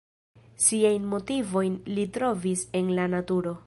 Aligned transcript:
Siajn 0.67 1.05
motivojn 1.13 1.77
li 1.93 2.09
trovis 2.19 2.69
en 2.83 2.95
la 3.01 3.11
naturo. 3.17 3.59